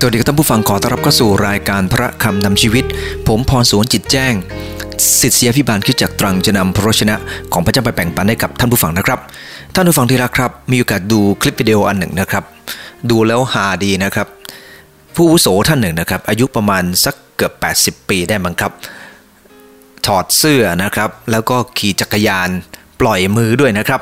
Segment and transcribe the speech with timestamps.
[0.00, 2.84] สวัสดีครับท่านผู้ฟังขอต้อนรับเข้าสู่รายการพระคำนำชีวิต
[3.26, 4.34] ผมพรสวนจิตแจ้ง
[5.20, 7.16] สิทธิยพิบาลคิดจากตรังจะนำพระชนะ
[7.52, 9.18] ของพระเจ้าไปแบ่งปันให้กับท่านผู้ฟังนะครับ
[9.74, 12.44] ท่านผู้ฟังที่รักครับ มีโอกาสดูคลิปวิดีโออันหนึ่งนะครับ
[13.10, 14.26] ดูแล้วฮาดีนะครับ
[15.16, 17.52] ผู้วุโสท่านหนึ่งนะครับ อายุประมาณสักเกือบ
[18.02, 18.72] 80 ปีได้มั้งครับ
[20.06, 22.48] ถอดเสื้อนะครับ แล้วก็ขี่จักรยาน
[23.00, 24.00] ปล่อยมือด้วยนะครับ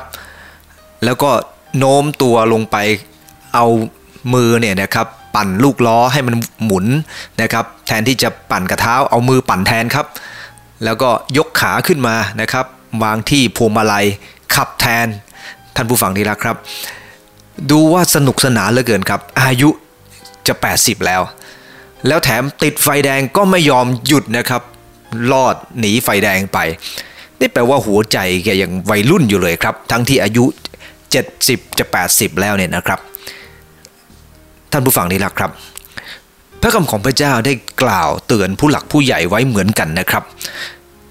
[1.05, 1.29] แล้วก็
[1.77, 2.77] โน้มตัวลงไป
[3.55, 3.65] เอา
[4.33, 6.35] มือเนี่ยนะครับปั่นลูกล้อให้มัน
[6.65, 6.85] หมุน
[7.41, 10.05] นะครับแทนที่จะปั่นกระเท้าเอามือปั่นแทนครับ
[10.83, 12.65] แล้วก็ยกขาขึ้นมานะครับ
[13.03, 14.05] วางที่พวงมาลัย
[14.55, 15.07] ขับแทน
[15.75, 16.57] ท่านผู้ฟังที่รักครับ
[17.71, 19.69] ดูว่าสนุกสนานเหลือเกินครับ อายุ
[20.47, 21.21] จะ 80 แล้ว
[22.07, 24.61] แล้วแถมติดไฟแดงก็ไม่ยอมหยุดนะครับ
[25.31, 26.59] ลอดหนีไฟแดงไป
[27.39, 30.45] นี่แปลว่าหัวใจแกยังวัยรุ่นอยู่เลยครับ ทั้งที่อายุ
[31.11, 32.99] 70 จะ 80 แล้วเนี่ยนะครับ
[34.75, 35.51] ท่านผู้ฟังที่รักครับ
[36.61, 40.23] พระคำของพระเจ้าได้กล่าวเตือนผู้หลักผู้ใหญ่ไว้เหมือนกันนะครับ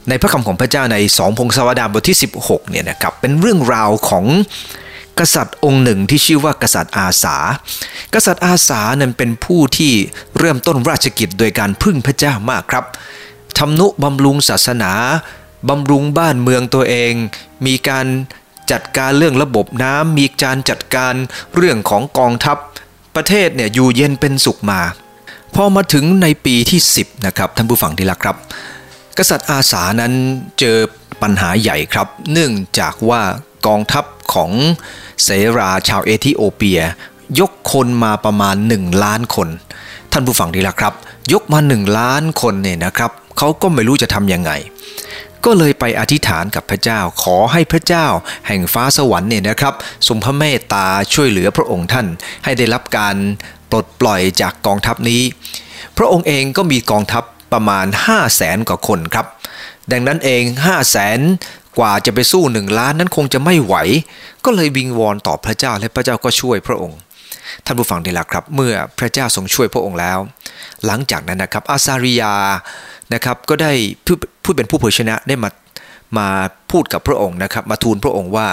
[0.08, 4.24] ในพระคำของพระเจ้าในสองพงศาวดารบทที่ 16เนี่ยนะครับเป็นเรื่องราวของ
[5.18, 7.36] กษัตริย์องค์หนึ่งที่ชื่อว่ากษัตริย์อาสา
[8.14, 9.92] กษัตริย์อาสานั้นเป็นผู้ที่
[10.38, 12.84] เริ่มต้นราชกิจโดยการพึ่งพระเจ้ามากครับ
[13.58, 14.92] ทำนุบำรุงศาสนา
[15.68, 17.12] บำรุงบ้านเมืองตัวเอง
[17.66, 18.06] มีการ
[18.72, 21.14] จัดการเรื่องระบบน้ำมีการจัดการ
[21.56, 22.58] เรื่องของกองทัพ
[23.16, 24.80] ประเทศเนี่ยอยู่เย็นเป็นสุขมา
[25.54, 28.36] พอมาถึงในปีที่ 10นะครับท่านผู้ฟังที่รักครับ
[29.18, 30.12] กษัตริย์อาสานั้น
[30.58, 30.76] เจอ
[31.22, 33.22] ปัญหาใหญ่ครับ เนื่องจากว่า
[33.66, 34.04] กองทัพ
[34.34, 34.50] ของ
[35.22, 36.80] เสราชาวเอธิโอเปีย
[37.40, 39.48] ยกคนมาประมาณ 1 ล้านคน
[40.12, 40.94] ท่านผู้ฟังดีละครับ
[41.32, 44.50] ยกมา 1 ล้านคนเนี่ยนะครับเขาก็ไม่รู้จะทำยังไง
[45.46, 48.06] ก็เลยไปอธิษฐานกับพระเจ้าขอให้พระเจ้า
[48.46, 49.74] แห่งฟ้าสวรรค์เนี่ยนะครับ
[50.08, 52.06] ทรงพระเมตตาช่วยเหลือพระองค์ท่าน
[52.44, 53.16] ให้ได้รับการ
[53.70, 55.22] ปลดปล่อยจากกองทัพนี้
[55.98, 59.26] พระองค์เองก็มีกองทัพประมาณ 5 0 0แสนกว่าคนครับ
[59.92, 61.20] ดังนั้นเอง 5 0 0แสน
[61.78, 63.74] กว่าจะไปสู้หนึ่งล้านนั้นคงจะไม่ไหว
[64.44, 66.98] ก็เลยวิงวอนต่อพระเจ้าและพระเจ้าก็ช่วยพระองค์
[67.64, 70.18] ท่านผู้ฟังดีละครับ เมื่อพระเจ้าทรงช่วยพระองค์แล้ว
[70.86, 72.34] หลังจากนั้นนะครับอาซาริยา
[73.14, 73.72] นะครับก็ได้
[74.06, 75.50] ผู้ผู้เป็นผู้เผยชนะได้มา
[76.18, 76.28] มา
[76.70, 78.48] พูดกับพระองค์นะครับมาทูลพระองค์ว่า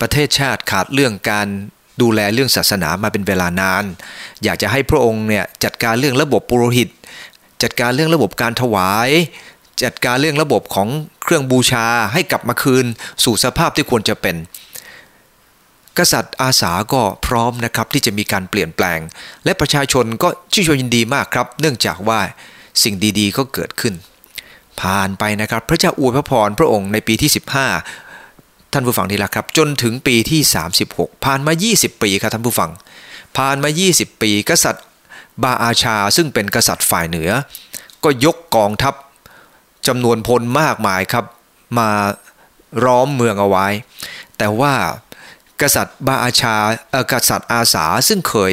[0.00, 1.46] ประเทศชาติขาดเรื่องการ
[2.02, 3.84] ดูแลเรื่องศาสนามาเป็นเวลานาน
[4.44, 6.88] อยากจะให้พระองค์เนี่ยจัดการเรื่องระบบปุโรหิต
[7.62, 9.10] จัดการเรื่องระบบการถวาย
[9.84, 10.88] จัดการเรื่องระบบของ
[11.24, 12.84] เครื่องบูชาให้กลับมาคืน
[13.24, 14.36] สู่สภาพที่ควรจะเป็น
[15.98, 19.00] กษัตริย์อาสาก็พร้อมนะครับที่จะมีการเปลี่ยนแปลง
[19.44, 22.20] และประชาชนก็ชื่นชมยินดีมากครับ เนื่องจากว่า
[22.82, 23.94] สิ่งดีๆ ก็เกิดขึ้น
[24.80, 27.30] ผ่านไปนะครับ พระเจ้าอวยพระพรพระองค์ในปีที่
[28.00, 30.40] 15 ท่านผู้ฟังที่รักครับ จนถึงปีที่
[30.82, 32.70] 36 ผ่านมา 20 ปีครับท่านผู้ฟัง
[33.36, 34.84] ผ่านมา 20 ปี กษัตริย์
[35.42, 37.30] บาอาชาซึ่งเป็นกษัตริย์ฝ่ายเหนือ
[38.04, 38.94] ก็ยกกองทัพ
[39.86, 41.24] จำนวนพลมากมายครับ
[41.78, 41.90] มา
[42.84, 43.66] ร้อมเมืองเอาไว้
[44.38, 44.74] แต่ว่า
[45.62, 46.54] กษัตริย์บาอาชา
[47.12, 48.52] กษัตริย์อาสาซึ่งเคย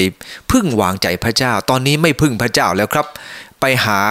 [0.51, 3.07] พึ่งวางใจพระเจ้า ตอนนี้ไม่พึ่งพระเจ้าแล้วครับ
[3.61, 4.01] ไปหา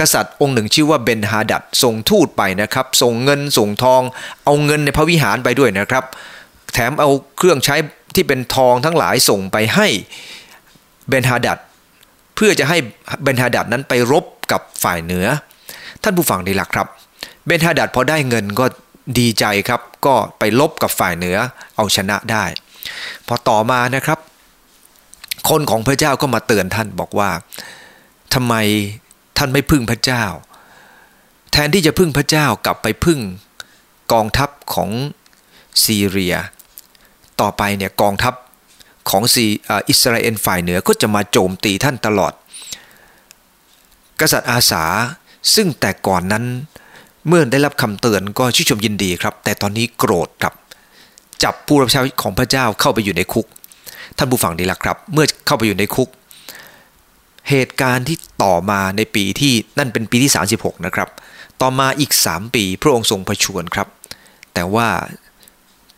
[0.00, 4.02] กษัตริย์องค์หนึ่งชื่อว่าเบนฮาดัดส่งทูตไปนะครับส่งเงินส่งทอง
[4.44, 6.04] เอาเงินในพระวิหารไปด้วยนะครับ
[6.72, 7.76] แถมเอาเครื่องใช้
[8.14, 9.86] ที่เป็นทองทั้งหลายส่งไปให้
[11.08, 11.58] เบนฮาดัด
[12.34, 12.78] เพื่อจะให้
[13.22, 15.26] เบนฮาดัดนั้นไปรบกับฝ่ายเหนือ
[16.02, 16.86] ท่านผู้ฟังดีละครับ
[17.46, 18.64] เบนฮาดัดพอได้เงินก็
[19.18, 21.36] ดีใจครับ ก็ไปลบกับฝ่ายเหนือ
[21.76, 22.44] เอาชนะได้
[23.26, 24.18] พอต่อมานะครับ
[25.50, 27.30] คนของพระเจ้าก็มาเตือนท่านบอกว่า
[28.34, 28.54] ทำไม
[29.38, 30.24] ท่านไม่พึ่งพระเจ้า
[31.52, 33.20] แทนที่จะพึ่งพระเจ้ากลับไปพึ่ง
[34.12, 34.90] กองทัพของ
[35.84, 36.36] ซีเรีย
[37.40, 38.34] ต่อไปเนี่ยกองทัพ
[39.10, 39.44] ของซี
[39.88, 42.32] อิสราเอลฝ่ายเหนือก็จะมาโจมตีท่านตลอด
[44.20, 44.84] กษัตริย์อาสา
[45.54, 46.44] ซึ่งแต่ก่อนนั้น
[47.28, 50.54] เมื่อได้รับคำเตือนก็ชื่นชมยินดีครับ แต่ตอนนี้โกรธครับ
[51.42, 53.46] จับผู้รับใช้ของพระเจ้าเข้าไปอยู่ในคุก
[54.18, 56.08] ท่านผู้ฟังดีละครับ เมื่อเข้าไปอยู่ในคุก
[57.50, 61.08] เหตุการณ์ที่ต่อมาในปีที่นั่นเป็นปีที่ 36 นะครับ
[61.60, 63.88] ต่อมาอีก 3 ปีพระองค์ทรงประชวรครับ
[64.54, 64.88] แต่ว่า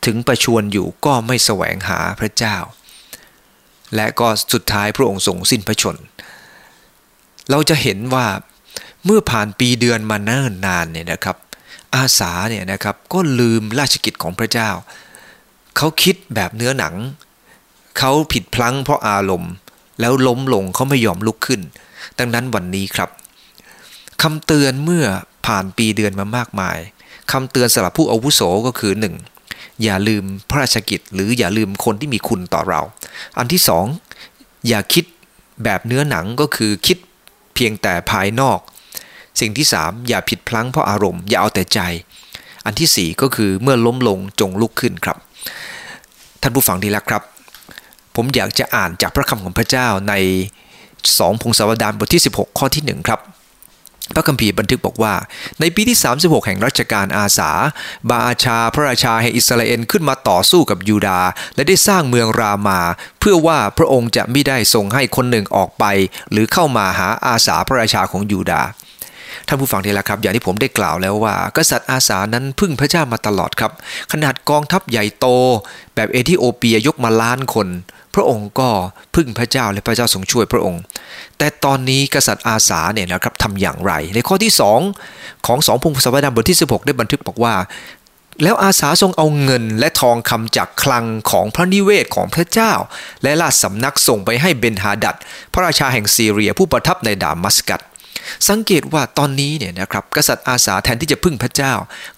[0.06, 2.56] ถึงประชวรอยู่ก็ไม่แสวงหาพระเจ้า
[3.94, 5.96] และก็สุดท้ายพระองค์ทรงสิ้นพระชน
[7.50, 8.26] เราจะเห็นว่า
[9.04, 11.36] เมื่อผ่านปีเดือนมาเนิ่นนานเนี่ยนะครับ
[11.94, 14.70] อาสาเนี่ยนะครับก็ลืมราชกิจของพระเจ้า
[15.76, 16.94] เขาคิดแบบเนื้อหนัง
[17.98, 19.52] เขาผิดพลั้งเพราะอารมณ์
[20.00, 21.60] แล้วล้มลงเขาไม่ยอมลุกขึ้น
[22.18, 23.10] ดังนั้นวันนี้ครับ
[24.22, 25.04] คำเตือนเมื่อ
[25.46, 26.78] ผ่านปีเดือนมามากมาย
[27.32, 29.14] คำเตือนสำหรับผู้อาวุโสก็คือหนึ่ง
[29.82, 32.80] อย่าลืมพระราชกิจ หรืออย่าลืมคนที่มีคุณต่อเรา
[33.38, 33.86] อันที่สอง
[34.68, 35.04] อย่าคิด
[35.64, 36.98] แบบเนื้อหนังก็คือคิด
[37.54, 38.58] เพียงแต่ภายนอก
[39.40, 41.80] สิ่งที่ 3 อย่าผิดพลั้งเพราะอารมณ์อย่าเอาแต่ใจ
[42.64, 45.16] อันที่ 4 ก็คือเมื่อล้มลงจงลุกขึ้นครับ
[46.42, 47.22] ท่านผู้ฟังดีแล้วครับ
[48.16, 50.14] ผมอยากจะอ่านจากพระคำของพระเจ้าใน
[50.78, 53.20] 2 พงศาวดารบทที่ 16 ข้อที่ 1 ครับ
[54.14, 55.14] พระคัมภีร์บันทึกบอกว่า
[55.60, 57.50] ในปีที่ 36 แห่งรัชกาลอาสา
[58.08, 61.20] บาอาชาพระราชาแห่งอิสราเอลขึ้นมาต่อสู้กับยูดา
[61.54, 62.80] และได้สร้างเมืองรามา
[63.20, 65.84] เพื่อว่าพระองค์จะไม่ได้ทรงให้คนหนึ่งออกไป
[66.30, 68.62] หรือเข้ามาหาอาสาพระราชาของยูดา
[69.48, 73.72] ท่านผู้ฟังทีละครับ อย่างที่ผมได้กล่าวแล้วว่า กษัตริย์อาสานั้นพึ่งพระเจ้ามาตลอดครับ
[74.12, 75.26] ขนาดกองทัพใหญ่โต
[75.94, 77.68] แบบเอธิโอเปียยกมาล้านคน
[78.14, 78.68] พระองค์ก็
[79.14, 80.82] พึ่งพระเจ้าและพระเจ้าทรงช่วยพระองค์
[81.38, 84.52] แต่ตอนนี้กษัตริย์อาสาเนี่ยนะครับทำอย่างไร ในข้อที่
[84.98, 87.54] 2 ของสองพงศาวดารบทที่ 16 ได้บันทึกบอกว่า
[88.42, 92.72] แล้วอาสาทรงเอาเงินและทองคำจากคลังของพระนิเวศของพระเจ้า
[93.22, 95.16] และราชสำนักส่งไปให้เบนฮาดัด
[95.52, 97.80] พระราชาแห่งซีเรียผู้ประทับในดามัสกัส
[98.48, 101.72] สังเกตว่าตอนนี้เนี่ยนะครับกษัตริย์อาสาแทนที่จะพึ่งพระเจ้า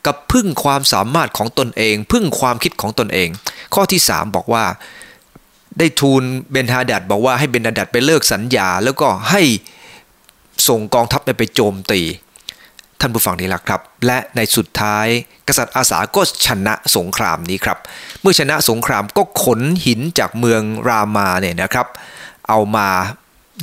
[0.06, 3.28] กับพึ่งความสามารถของตนเอง พึ่งความคิดของตนเอง
[3.74, 4.64] ข้อที่ 3 บอกว่า
[5.78, 9.42] ได้ทูลเบนฮาดัดบอกว่าให้เบนฮาดัดไปเลิกสัญญา แล้วก็ให้
[10.68, 12.00] ส่งกองทัพไปโจมตี
[13.00, 15.06] ท่านผู้ฟังนี่แหละครับ และในสุดท้าย
[15.48, 17.78] กษัตริย์อาสาก็ชนะสงครามนี้ครับ
[18.20, 21.86] เมื่อชนะสงครามก็ขนหินจากเมืองรามาเนี่ยนะครับ
[22.48, 22.88] เอามา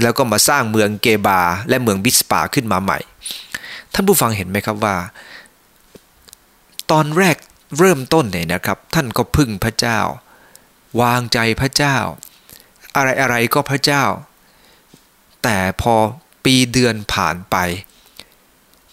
[0.02, 3.00] แล้วก็มาสร้างเมืองเกบา และเมืองบิสปาขึ้นมาใหม่
[3.94, 4.96] ท่านผู้ฟังเห็นไหมครับว่า
[6.92, 7.38] ตอนแรก
[7.78, 10.00] เริ่มต้นเนี่ยนะครับ ท่านก็พึ่งพระเจ้า
[11.02, 11.96] วางใจพระเจ้า
[12.96, 14.04] อะไรอะไรก็พระเจ้า
[15.44, 15.96] แต่พอ
[16.46, 17.56] ปีเดือนผ่านไป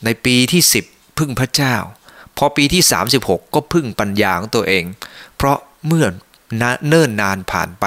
[0.05, 1.75] ในปีที่ 10 พึ่งพระเจ้า
[2.37, 2.83] พอปีที่
[3.15, 4.85] 36 ก็พึ่งปัญญาของตัวเอง
[5.37, 6.07] เพราะเมื่อ
[6.89, 7.87] เนิ่นนานผ่านไป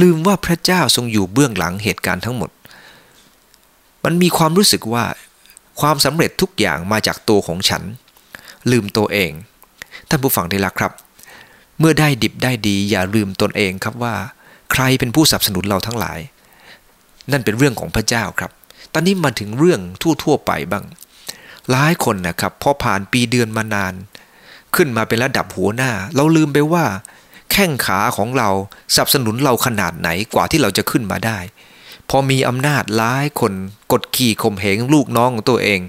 [0.00, 2.50] ลืมว่าพระเจ้าทรงอยู่เบื้องหลังเหตุการณ์ทั้งหมด
[4.04, 5.04] มันมีความรู้สึกว่า
[5.80, 7.82] ความสำเร็จทุกอย่างมาจากตัวของฉัน
[8.70, 9.30] ลืมตัวเอง
[10.08, 10.92] ท่านผู้ฟังได้ละครับ
[11.78, 14.14] เมื่อได้ดิบได้ดีอย่าลืมตนเองครับว่า
[14.72, 16.18] ใครเป็นผู้สนับสนุนเราทั้งหลาย
[17.32, 18.50] นั่นเป็นเรื่องของพระเจ้าครับ
[18.92, 19.80] ตอนนี้มาถึงเรื่อง
[20.22, 20.84] ทั่วๆไปบ้าง
[21.70, 23.94] หลายคนนะครับพอผ่านปีเดือนมานาน
[24.74, 26.84] ขึ้นมาเป็นระดับหัวหน้า เราลืมไปว่า
[27.52, 28.50] แข้งขาของเรา
[28.94, 31.38] สนับสนุนเราขนาดไหนกว่าที่เราจะขึ้นมาได้
[32.08, 33.52] พอมีอำนาจหลายคน
[33.92, 35.80] กดขี่ข่มเหงลูกน้องของตัวเอง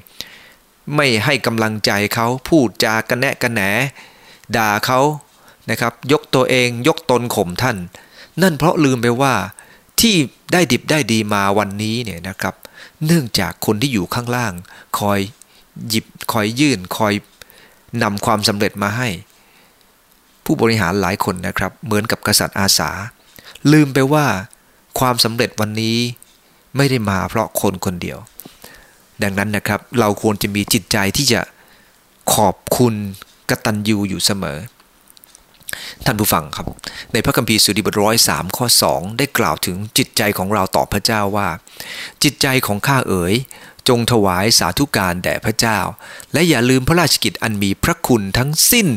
[0.95, 3.61] ไม่ให้กำลังใจเขาพูดจากระแนะกระแหน
[4.55, 4.99] ด่าเขา
[5.69, 7.77] นะครับยกตัวเองยกตนข่มท่าน
[8.41, 9.33] นั่นเพราะลืมไปว่า
[10.01, 10.15] ที่
[10.53, 12.55] ได้ดิบได้ดีมาวันนี้เนี่ยนะครับ
[13.05, 14.53] เนื่องจากคนที่อยู่ข้างล่าง
[14.99, 15.19] คอย
[15.89, 17.13] หยิบคอยยื่นคอย
[18.03, 19.09] นำความสำเร็จมาให้
[20.45, 22.89] ผู้บริหารหลายคนนะครับ เหมือนกับกษัตริย์อาสา
[23.71, 24.25] ลืมไปว่า
[24.99, 25.97] ความสำเร็จวันนี้
[26.77, 28.17] ไม่ได้มาเพราะคนคนเดียว
[29.23, 31.41] ดังนั้นนะครับเราควรจะมีจิตใจที่จะ
[32.35, 32.93] ขอบคุณ
[33.49, 34.57] กตัญญูอยู่เสมอ
[36.05, 36.65] ท่านผู้ฟังครับ
[37.13, 41.47] ในพระคัมภีร์สุดีบทร้อยสามข้อสองได้กล่าวถึงจิตใจของเราต่อพระเจ้าว่า
[42.23, 43.33] จิตใจของข้าเอ๋ย
[43.89, 45.79] จงถวายสาธุการแด่พระเจ้า
[46.33, 48.87] และอย่าลืมพระราชกิจอันมีพระคุณทั้งสิ้น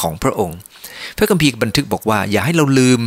[0.00, 0.58] ของพระองค์
[1.16, 3.00] พระคัมภีร์บันทึกบอกว่า อย่าให้เราลืม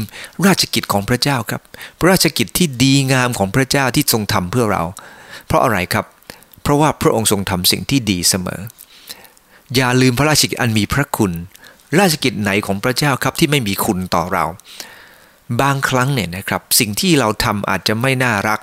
[0.48, 1.62] ราชกิจของพระเจ้าครับ
[2.00, 4.84] พระราชกิจที่ดีงามของพระเจ้าที่ทรงทำเพื่อเรา
[5.48, 6.05] เพราะอะไรครับ
[6.63, 8.62] เพราะว่าพระองค์ทรงทำสิ่งที่ดีเสมอ
[9.75, 11.31] อย่าลืมพระราชกิจอันมีพระคุณ
[12.00, 14.46] ราชกิจไหนของพระเจ้าครับที่ไม่มีคุณต่อเรา
[15.62, 18.60] บางครั้งเนี่ยนะครับ สิ่งที่เราทำอาจจะไม่น่ารัก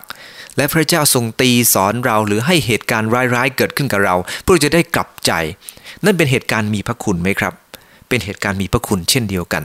[0.56, 5.32] และพระเจ้าทรงตีสอนเราหรือให้เหตุการณ์ร้ายๆเกิดขึ้นกับเรา เพื่อจะได้กลับใจ
[6.04, 7.52] นั่นเป็นเหตุการณ์มีพระคุณไหมครับ
[8.08, 9.64] เป็นเหตุการณ์มีพระคุณเช่นเดียวกัน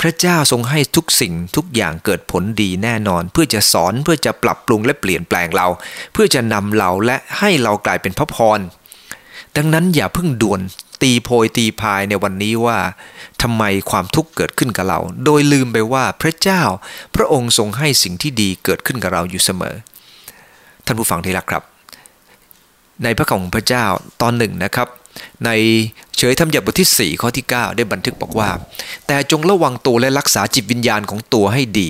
[0.00, 5.66] พระเจ้าทรงให้ทุกสิ่งทุกอย่างเกิดผลดีแน่นอน เพื่อจะสอนเพื่อจะปรับปรุงและเปลี่ยนแปลงเรา
[6.12, 8.60] เพื่อจะนำเราและให้เรากลายเป็นพระพร
[9.56, 10.60] ดังนั้นอย่าเพิ่งด่วน
[11.02, 12.78] ตีโพยตีพายในวันนี้ว่า
[13.42, 16.62] ทำไมความทุกข์เกิดขึ้นกับเรา โดยลืมไปว่าพระเจ้า
[17.16, 19.74] พระองค์ทรงให้สิ่งที่ดีเกิดขึ้นกับเราอยู่เสมอ
[20.84, 21.62] ท่านผู้ฟังที่รักครับ
[23.04, 23.84] ในพระของพระเจ้า
[24.20, 24.88] ตอนหนึ่งนะครับ
[25.44, 25.50] ใน
[26.22, 28.50] เฉยธรรมยบทที่ 4 ข้อที่ 9 ได้บันทึกบอกว่า
[29.06, 31.88] แต่จงระวังตัวและรักษาจิตวิญญาณของตัวให้ดี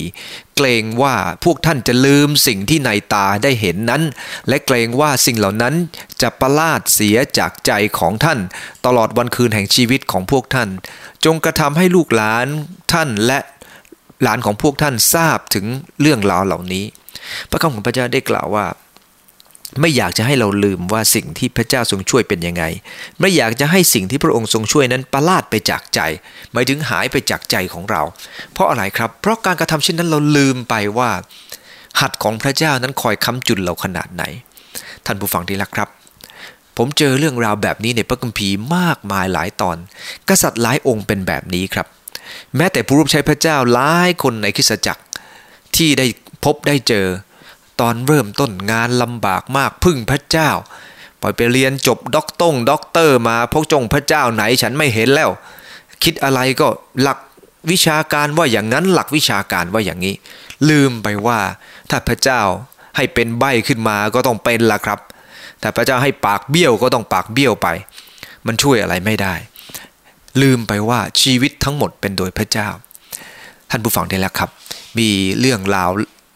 [0.55, 4.03] เกรงว่าพวกท่านจะลืมสิ่งที่ในตาได้เห็นนั้น
[4.47, 5.75] และเกรงว่าสิ่งเหล่านั้น
[6.21, 8.39] จะประลาดเสียจากใจของท่าน
[8.85, 10.69] ตลอดวันคืนแห่งชีวิตของพวกท่าน
[11.25, 12.47] จงกระทำให้ลูกหลาน
[12.93, 13.39] ท่านและ
[14.23, 15.65] หลานของพวกท่านทราบถึง
[16.01, 16.85] เรื่องราวเหล่านี้
[17.49, 18.65] พระคำของพระเจ้าได้กล่าวว่า
[19.79, 22.63] ไม่อยากจะให้เราลืมว่าสิ่งที่พระเจ้าทรงช่วยเป็นยังไง
[23.19, 25.99] ไม่อยากจะให้สิ่งที่พระองค์ทรงช่วยนั้นประลาดไปจากใจ
[26.51, 28.01] หมายถึงหายไปจากใจของเรา
[28.53, 31.11] เพราะอะไรครับ เพราะการกระทำเช่นนั้นเราลืมไปว่า
[31.99, 34.23] หัดของพระเจ้านั้นคอยค้ำจุนเราขนาดไหน
[35.05, 35.89] ท่านผู้ฟังที่รักครับ
[36.77, 39.77] ผมเจอเรื่องราวแบบนี้ในพระคัมภีร์มากมายหลายตอน
[40.29, 41.87] กษัตริย์หลายองค์เป็นแบบนี้ครับ
[42.55, 45.03] แม้แต่ผู้รับใช้พระเจ้าหลายคนในคริสตจักร
[45.75, 46.05] ที่ได้
[46.45, 47.05] พบได้เจอ
[47.81, 50.49] ตอนเริ่มต้นงานลำบากมากพึ่งพระเจ้า
[51.21, 55.29] ปล่อยไปเรียนจบด็อกตงด็อกเตอร์มาพกจงพระเจ้าไหนฉันไม่เห็นแล้ว
[56.03, 56.67] คิดอะไรก็
[57.01, 57.19] หลัก
[57.71, 60.15] วิชาการว่าอย่างนั้นหลักวิชาการว่าอย่างนี้
[60.69, 61.39] ลืมไปว่า
[61.89, 62.41] ถ้าพระเจ้า
[62.95, 64.99] ให้เป็นใบขึ้นมาก็ต้องเป็นละครับ
[65.61, 67.67] ถ้าพระเจ้าให้ปากเบี้ยวก็ต้องปากเบี้ยวไป
[68.47, 69.33] มันช่วยอะไรไม่ได้
[70.41, 72.67] ลืมไปว่าชีวิตทั้งหมดเป็นโดยพระเจ้า
[73.69, 74.49] ท่านผู้ฟังได้แล้วครับ
[74.97, 75.09] มี
[75.39, 75.89] เรื่องราว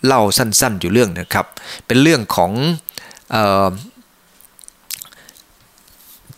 [0.05, 1.45] เล่าสั้นๆอยู่เรื่องนะครับ
[1.85, 2.51] เป็นเรื่องของ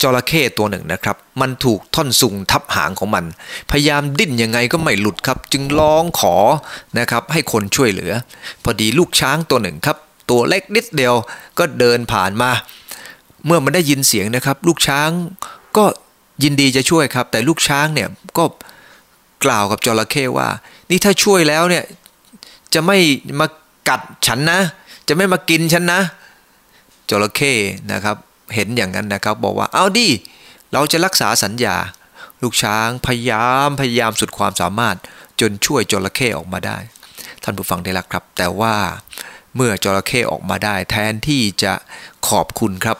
[0.02, 3.26] จระเข้ตัวหนึ่งนะครับ มันถูกท่อนสุงทับหางของมัน
[3.72, 6.36] พยายามดิ้นยังไงก็ไม่หลุดครับ จึงร้องขอ
[7.00, 8.12] นะครับ ให้คนช่วยเหลือ
[8.64, 9.98] พอดีลูกช้างตัวหนึ่งครับ
[10.30, 11.16] ตัวเล็กนิดเดียว
[11.60, 12.52] ก็เดินผ่านมา
[13.46, 15.10] เมื่อมันได้ยินเสียงนะครับ ลูกช้าง
[15.78, 15.86] ก็
[16.44, 18.44] ยินดีจะช่วยครับ แต่ลูกช้างเนี่ยก็
[19.46, 20.48] กล่าวกับจระเข้ว่า
[20.90, 21.84] นี่ถ้าช่วยแล้วเนี่ย
[22.78, 23.00] จะไม่
[23.40, 23.48] มา
[23.90, 24.60] กัดฉันนะ
[25.08, 26.00] จะไม่มากินฉันนะ
[27.10, 27.54] จระเข้
[27.92, 28.18] นะครับ
[28.56, 30.08] เห็นอย่างนั้นนะครับ บอกว่าเอาดิ
[30.74, 31.76] เราจะรักษาสัญญา
[32.42, 34.96] ลูกช้างพยายามพยายามสุดความสามารถ
[35.40, 36.78] จนช่วยจระเข้ออกมาได้
[37.44, 38.76] ท่านผู้ฟังได้แล้วครับ แต่ว่า
[39.56, 41.74] เมื่อจระเข้ออกมาได้ แทนที่จะ
[42.28, 42.98] ขอบคุณครับ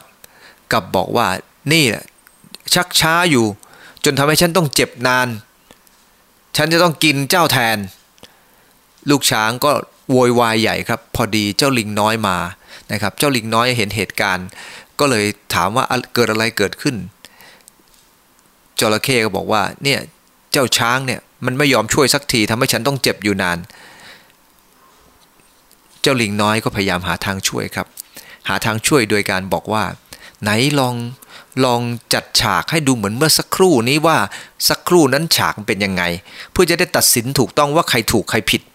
[0.72, 1.26] กับบอกว่า
[1.72, 1.84] นี่
[2.74, 3.46] ชักช้าอยู่
[4.04, 5.28] จนทำให้ฉันต้องเจ็บนาน
[6.56, 7.76] ฉันจะต้องกินเจ้าแทน
[9.10, 9.72] ลูกช้างก็
[10.10, 12.36] โวยวายใหญ่ครับ พอดีเจ้าลิงน้อยมา
[12.92, 14.48] นะครับ เจ้าลิงน้อยเห็นเหตุการณ์
[15.00, 15.84] ก็เลยถามว่า
[16.14, 16.96] เกิดอะไรเกิดขึ้น
[18.80, 20.00] จระเข้ก็บอกว่าเนี่ย
[20.52, 23.58] เจ้าช้างเนี่ยมันไม่ยอมช่วยสักทีทำให้ฉันต้องเจ็บอยู่นาน
[26.02, 27.86] เจ้าลิงน้อยก็พยายามหาทางช่วยครับ
[28.48, 29.84] หาทางช่วยโดยการบอกว่า
[30.42, 30.50] ไหน
[30.80, 30.94] ลอง
[31.64, 31.80] ลอง
[32.14, 34.18] จัดฉากให้ดูเหมือนเมื่อสักครู่นี้ว่า
[34.68, 36.02] สักครู่นั้นฉากเป็นยังไง
[36.52, 38.68] เพื่อจะได้ตัดสินถูกต้องว่าใครถูกใครผิดเ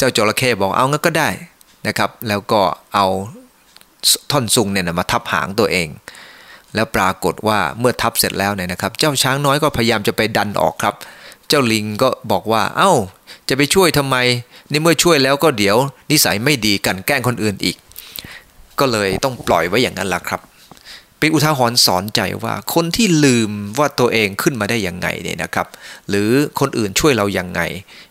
[0.00, 1.28] จ้าจระเข้บอกเอางั้นก็ได้
[1.86, 2.60] นะครับ แล้วก็
[2.94, 3.06] เอา
[4.30, 5.88] ท่อนซุงเนี่ยมาทับหางตัวเอง
[6.74, 10.94] แล้วปรากฏว่าเมื่อทับเสร็จแล้วเนี่ยนะครับ เจ้าช้างน้อยก็พยายามจะไปดันออกครับ
[11.48, 12.92] เจ้าลิงก็บอกว่า เอา้า
[13.48, 14.16] จะไปช่วยทำไม
[14.70, 15.76] นี่เมื่อช่วยแล้วก็เดี๋ยว
[16.10, 17.76] นิสัยไม่ดีกันแกล้งคนอื่นอีก
[18.80, 20.40] ก็เลยต้องปล่อยไว้อย่างนั้นล่ะครับ
[21.24, 25.66] เป็นอุทาหรณ์สอนใจว่าคนที่ลืมว่าตัวเองขึ้นมาได้ยังไงเนี่ยนะครับ
[26.08, 27.60] หรือคนอื่นช่วยเรายังไง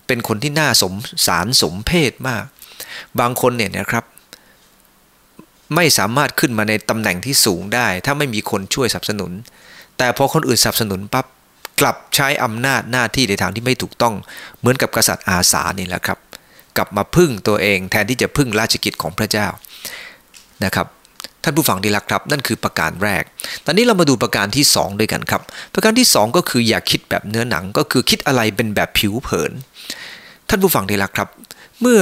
[0.07, 0.93] เป็นคนที่น่าสม
[1.27, 2.43] สารสมเพศมาก
[3.19, 4.03] บางคนเนี่ยนะครับ
[5.75, 9.31] ไม่สามารถขึ้นมาในตำแหน่งที่สูงได้ ถ้าไม่มีคนช่วยสนับสนุน
[9.97, 11.25] แต่พอคนอื่นสนับสนุนปั๊บ
[11.79, 14.15] กลับใช้อำนาจหน้าที่ในทางที่ไม่ถูกต้อง
[14.59, 16.19] เหมือนกับกษัตริย์อาสานี่แหละครับ
[16.77, 19.47] กลับมาพึ่งตัวเองแทนที่จะพึ่งราชกิจของพระเจ้า
[20.65, 20.87] นะครับ
[21.43, 23.23] ท่านผู้ฟังที่รักครับ นั่นคือประการแรก
[23.65, 25.41] ตอนนี้เรามาดูประการที่ 2 ด้วยกันครับ
[25.73, 29.51] ประการที่ 2 ก็คืออย่าคิดแบบเนื้อหนังก็คือคิดอะไรเป็นแบบผิวเผิน
[30.49, 31.29] ท่านผู้ฟังที่รักครับ
[31.81, 32.01] เมื่อ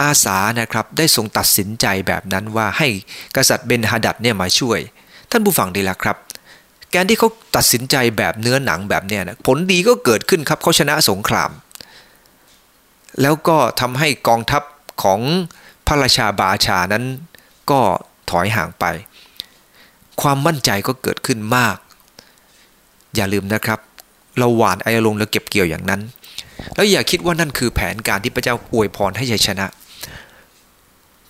[0.00, 2.88] อาสานะครับได้ทรงตัดสินใจแบบนั้นว่าให้
[3.36, 4.78] กษัตริย์เบนฮาดัดเนี่ยมาช่วย
[5.30, 6.16] ท่านผู้ฟังดีล้วครับ
[6.94, 11.50] การที่เขาตัดสินใจแบบเนื้อหนังแบบเนี้ยนะผลดีก็เกิดขึ้นครับเขาชนะสงคราม
[13.22, 14.62] แล้วก็ทำให้กองทัพ
[15.02, 15.20] ของ
[15.86, 17.04] พระราชาบาชานั้น
[17.70, 17.80] ก็
[18.30, 18.84] ถอยห่างไป
[20.20, 21.76] ความมั่นใจก็เกิดขึ้นมาก
[23.16, 23.80] อย่าลืมนะครับ
[24.38, 26.00] เราหวานไออารมณ์แล้วเก็บเกี่ยวอย่างนั้น
[26.74, 29.66] แล้วอย่าคิดว่านั่นคือแผนการที่พระเจ้าอวยพรให้ชัยชนะ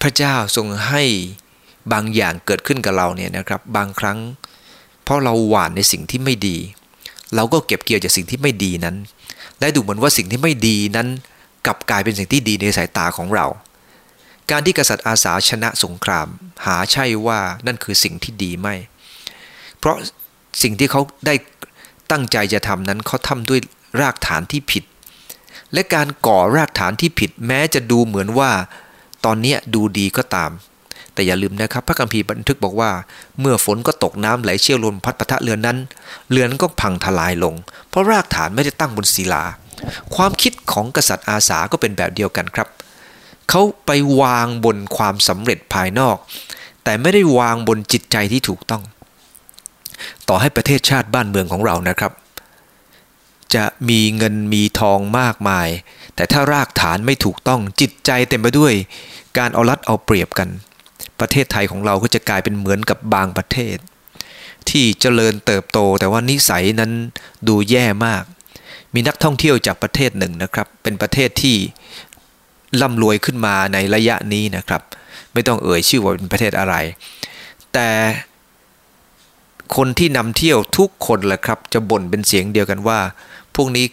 [0.00, 1.03] พระเจ้าทรงให้
[1.93, 4.19] บางอย่างเกิดขึ้นกับเราเนี่ยนะครับ บางครั้ง
[5.05, 6.57] เพราะเราหวานในสิ่งที่ไม่ดี
[7.35, 8.97] เราก็เก็บเกี่ยวจากสิ่งที่ไม่ดีนั้น
[9.59, 11.09] และดูเหมือนว่าสิ่งที่ไม่ดีนั้น
[11.67, 13.47] กลับกลายเป็นสิ่งที่ดีในสายตาของเรา
[14.50, 16.29] การที่กษัตริย์อาสาชนะสงคราม
[16.67, 18.75] หาใช่ว่านั่นคือสิ่งที่ดีไม่
[19.79, 19.97] เพราะ
[20.62, 21.35] สิ่งที่เขาได้
[22.11, 23.61] ตั้งใจจะทำนั้นเขาทำด้วย
[24.00, 24.85] รากฐานที่ผิด
[25.73, 28.50] และการก่อรากฐานที่ผิด แม้จะดูเหมือนว่า
[29.25, 30.50] ตอนนี้ดูดีก็ตาม
[31.15, 32.91] แต่อย่าลืมนะครับ พระคัมภีร์บันทึกบอกว่า
[33.41, 35.79] เมื่อฝนก็ตกน้ำไหลเชี่ยวลมพัดปะทะเรือนนั้น
[36.31, 37.55] เรือนก็พังทลายลง
[37.88, 39.45] เพราะรากฐานไม่ได้ตั้งบนศิลา
[40.15, 42.69] ความคิดของกษัตริย์อาสาก็เป็นแบบเดียวกันครับ
[43.50, 46.17] เขาไปวางบนความสำเร็จภายนอก
[46.85, 48.83] แต่ไม่ได้วางบนจิตใจที่ถูกต้อง
[50.29, 52.12] ต่อให้ประเทศชาติบ้านเมืองของเรานะครับ
[53.55, 55.69] จะมีเงินมีทองมากมาย
[56.15, 58.73] แต่ถ้ารากฐานไม่ถูกต้องจิตใจเต็มไปด้วย
[59.38, 60.49] การเอารัดเอาเปรียบกัน
[61.21, 63.76] ประเทศไทยของเราก็จะกลายเป็นเหมือนกับบางประเทศ
[64.71, 66.93] ที่เจริญเติบโตแต่ว่านิสัยนั้น
[67.49, 68.25] ดูแย่มาก
[68.95, 71.57] มีนักท่องเที่ยวจากประเทศหนึ่งนะครับ เป็นประเทศที่
[72.83, 74.83] ร่ำรวยขึ้นมาในระยะนี้นะครับ
[75.33, 76.75] ไม่ต้องเอ่ยชื่อว่าเป็นประเทศอะไร
[77.73, 77.88] แต่
[79.76, 82.99] คนที่นำเที่ยวทุกคนแหละครับ จะบ่นเป็นเสียงเดียวกันว่า
[83.54, 83.87] พวกนี้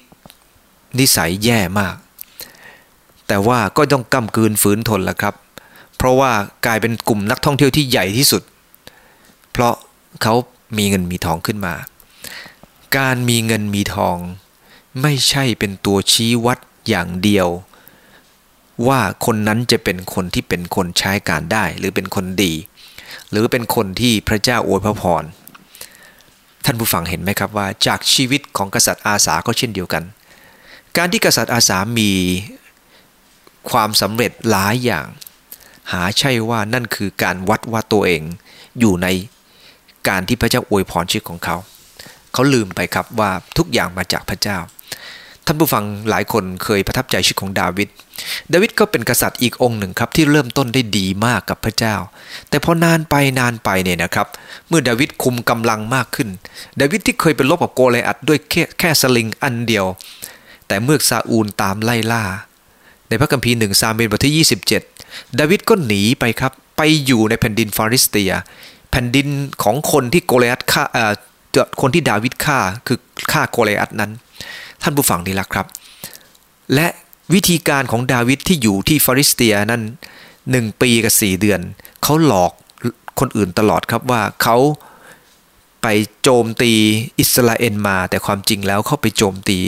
[0.99, 1.95] นิสัยแย่มาก
[3.27, 5.35] แต่ว่าก็ต้องกำกืนฝืนทนแหละครับ
[5.97, 6.31] เพราะว่า
[6.65, 8.43] กลายเป็นกลุ่มนักท่องเที่ยวที่ใหญ่ที่สุด
[9.51, 9.73] เพราะ
[10.21, 10.33] เขา
[10.77, 11.75] มีเงินมีทองขึ้นมา
[12.97, 14.17] การมีเงินมีทอง
[15.01, 16.59] ไม่ใช่เป็นตัวชี้วัด
[16.89, 17.47] อย่างเดียว
[18.87, 22.53] ว่าคนนั้นจะเป็นคนที่เป็นคนใช้การได้ หรือเป็นคนดี
[23.31, 25.23] หรือเป็นคนที่พระเจ้าอวยพระพร
[26.65, 30.03] ท่านผู้ฟังเห็นไหมครับว่า จากชีวิตของกษัตริย์อาสาก็เช่นเดียวกัน
[30.97, 32.11] การที่กษัตริย์อาสามี
[33.69, 35.05] ความสำเร็จหลายอย่าง
[35.91, 38.21] หาใช่ว่านั่นคือการวัดว่าตัวเอง
[38.79, 39.07] อยู่ใน
[40.07, 41.57] การที่พระเจ้าอวยพรชีวิตของเขา
[42.33, 44.57] เขาลืมไปครับว่าทุกอย่างมาจากพระเจ้า
[45.45, 47.87] ท่านผู้ฟังหลายคนเคยประทับใจชีวิตของดาวิด
[48.53, 51.95] ดาวิดก็เป็นกษัตริย์อีกองค์หนึ่งครับที่เริ่มต้นได้ดีมากกับพระเจ้า
[52.49, 54.27] แต่พอนานไปนานไปเนี่ยนะครับ
[54.67, 56.29] เมื่อดาวิดคุมกำลังมากขึ้น
[56.79, 59.85] ดาวิดที่เคยเป็นลบกับโกเลอัดด้วยแค่แค่สลิงอันเดียว
[60.67, 62.23] แต่เมื่อซาอูลตามไล่ล่า
[63.09, 64.45] ในพระคัมภีร์หนึ่งซาเมนบทที่
[64.89, 68.31] 27 ดาวิดก็หนีไปครับไปอยู่ในแผ่นดินฟาริสเตีย
[68.91, 69.27] แผ่นดิน
[69.63, 70.83] ของคนที่โกเลอัตฆ่า
[71.81, 72.97] คนที่ดาวิดฆ่าคือ
[73.31, 74.11] ฆ่าโกเลอัตนั้น
[74.83, 75.67] ท่านผู้ฟังดีละครับ
[76.73, 76.87] และ
[77.33, 79.83] วิธีการของดาวิดที่อยู่ที่ฟาริสเตียนั้น
[80.51, 81.59] หนึ่งปีกับสี่เดือน
[82.03, 82.51] เขาหลอก
[83.19, 84.57] คนอื่นตลอดครับว่าเขา
[85.81, 85.87] ไป
[86.21, 86.73] โจมตี
[87.19, 89.59] อิสราเอลมา แต่ความจริงแล้วเขาไปโจมตี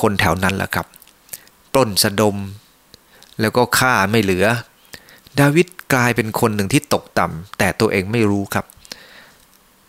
[0.00, 0.86] คนแถวนั้นแหละครับ
[1.72, 2.36] ปล้นสะดม
[3.40, 4.46] แล้วก็ฆ่าไม่เหลือ
[5.40, 8.66] ดาวิดกลายเป็นคนหนึ่งที่ตกต่ำแต่ตัวเองไม่รู้ครับ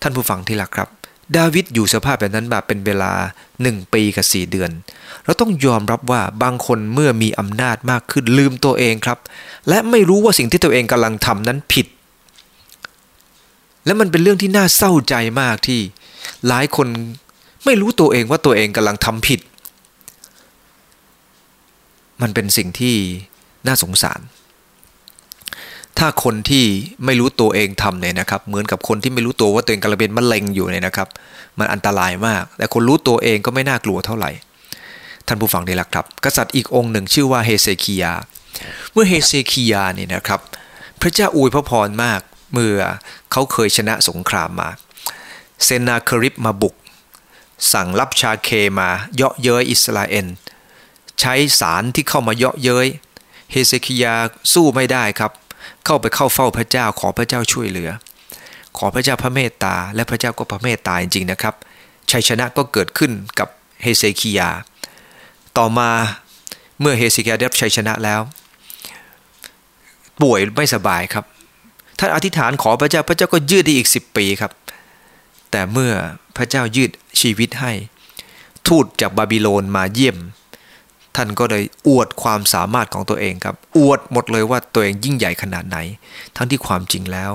[0.02, 0.90] ท่านผู้ฟังที่รักครับ
[1.38, 3.12] ดาวิดอยู่สภาพแบบนั้นมาเป็นเวลา
[3.62, 4.72] หนึ่งปีกับสี่เดือน
[5.26, 9.20] เราต้องยอมรับว่าบางคนเมื่อมีอำนาจมากขึ้นลืมตัวเองครับ
[9.70, 11.88] และไม่รู้ว่าสิ่งที่ตัวเองกำลังทำนั้นผิด
[13.86, 15.80] และมันเป็นเรื่องที่น่าเศร้าใจมากที่
[16.48, 16.88] หลายคน
[17.66, 19.40] ไม่รู้ตัวเองว่าตัวเองกำลังทำผิด
[22.22, 22.96] มันเป็นสิ่งที่
[23.68, 24.20] น่าสงสาร
[26.00, 26.66] ถ้าคนที่
[27.06, 31.08] ไม่รู้ตัวเองทำเนี่ยนะครับ เหมือนกับคนที่ไม่รู้ตัวว่าตัวเองกำลังเป็นมะเร็งอยู่เนี่ยนะครับ
[31.58, 34.32] มันอันตรายมาก แต่คนรู้ตัวเองก็ไม่น่ากลัวเท่าไหร่
[35.28, 38.14] ท่านผู้ฟังนี่แหละครับ กษัตริย์อีกองค์หนึ่งชื่อว่าเฮเซคียา
[38.94, 40.42] เมื่อเฮเซคียาเนี่ยนะครับ
[41.02, 42.22] พระเจ้าอวยพระพรมาก
[42.54, 42.80] เมื่อ
[43.32, 44.70] เขาเคยชนะสงครามมา
[45.64, 46.76] เซนาคริปมาบุก
[47.74, 50.28] สั่งรับชาเคมาเยาะเย้ยอิสราเอล
[51.20, 52.88] ใช้สารที่เข้ามาเยาะเย้ย
[53.52, 54.16] เฮเซคียา
[54.54, 55.32] สู้ไม่ได้ครับ
[55.86, 57.90] เข้าไปเข้าเฝ้าพระเจ้าขอพระเจ้าช่วยเหลือ
[58.78, 61.56] ขอพระเจ้าพระเมตตา และพระเจ้าก็พระเมตตาจริงๆนะครับ
[62.12, 63.48] ชัยชนะก็เกิดขึ้นกับ
[63.82, 64.50] เฮเซคียา
[65.58, 65.90] ต่อมา
[66.80, 68.22] เมื่อเฮเซคียาได้รับชัยชนะแล้ว
[70.22, 71.26] ป่วยไม่สบายครับ
[72.00, 74.52] ท่านอธิษฐานขอพระเจ้าพระเจ้าก็ยืดได้อีก 10 ปีครับ
[75.52, 75.94] แต่เมื่อ
[76.38, 77.74] พระเจ้ายืดชีวิตให้
[78.68, 80.18] ทูตจากบาบิโลนมาเยี่ยม
[81.16, 85.78] ท่านก็เลยอวดความสามารถของตัวเองครับ อวดหมดเลยว่าตัวเองยิ่งใหญ่ขนาดไหน
[86.36, 87.32] ทั้งที่ความจริงแล้ว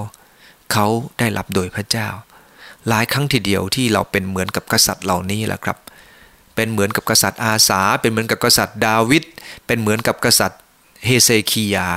[0.72, 0.86] เขา
[1.18, 2.08] ได้รับโดยพระเจ้า
[2.88, 5.78] หลายครั้งทีเดียวที่เราเป็นเหมือนกับกษัตริย์เหล่านี้แหละครับ
[6.54, 9.24] เป็นเหมือนกับกษัตริย์อาสา เป็นเหมือนกับกษัตริย์ดาวิด
[9.66, 10.60] เป็นเหมือนกับกษัตริย์
[11.04, 11.88] เฮเซคียา